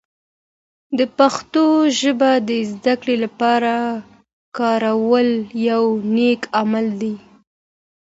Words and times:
د 0.97 0.99
پښتو 1.17 1.65
ژبه 1.99 2.31
د 2.49 2.49
زده 2.73 2.93
کړې 3.01 3.15
لپاره 3.23 3.73
کارول 4.57 5.29
یوه 5.69 5.91
نیک 6.15 6.41
عمل 6.59 6.87
دی. 7.01 7.15